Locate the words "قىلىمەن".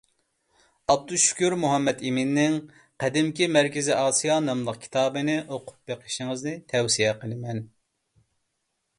7.21-7.61